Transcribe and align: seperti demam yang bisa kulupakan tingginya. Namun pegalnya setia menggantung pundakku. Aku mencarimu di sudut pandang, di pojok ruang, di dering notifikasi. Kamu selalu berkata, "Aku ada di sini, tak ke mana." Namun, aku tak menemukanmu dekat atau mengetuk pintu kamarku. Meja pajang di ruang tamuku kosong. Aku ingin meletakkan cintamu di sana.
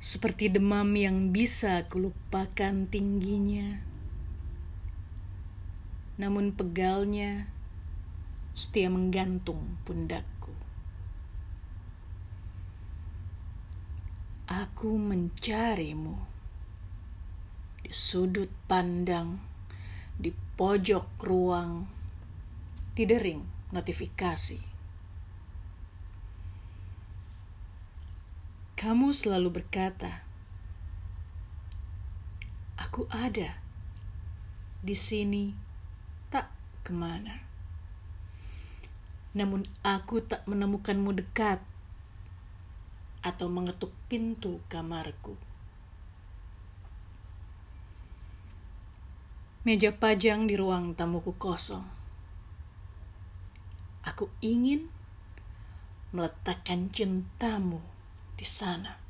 seperti 0.00 0.48
demam 0.48 0.96
yang 0.96 1.28
bisa 1.28 1.84
kulupakan 1.92 2.88
tingginya. 2.88 3.84
Namun 6.16 6.56
pegalnya 6.56 7.52
setia 8.56 8.88
menggantung 8.88 9.76
pundakku. 9.84 10.56
Aku 14.48 14.96
mencarimu 14.96 16.16
di 17.84 17.92
sudut 17.92 18.48
pandang, 18.64 19.36
di 20.16 20.32
pojok 20.32 21.20
ruang, 21.20 21.84
di 22.96 23.04
dering 23.04 23.44
notifikasi. 23.70 24.69
Kamu 28.80 29.12
selalu 29.12 29.60
berkata, 29.60 30.24
"Aku 32.80 33.04
ada 33.12 33.60
di 34.80 34.96
sini, 34.96 35.52
tak 36.32 36.48
ke 36.80 36.88
mana." 36.88 37.44
Namun, 39.36 39.68
aku 39.84 40.24
tak 40.24 40.48
menemukanmu 40.48 41.12
dekat 41.12 41.60
atau 43.20 43.52
mengetuk 43.52 43.92
pintu 44.08 44.64
kamarku. 44.72 45.36
Meja 49.68 49.92
pajang 49.92 50.48
di 50.48 50.56
ruang 50.56 50.96
tamuku 50.96 51.36
kosong. 51.36 51.84
Aku 54.08 54.32
ingin 54.40 54.88
meletakkan 56.16 56.88
cintamu 56.88 57.89
di 58.40 58.46
sana. 58.46 59.09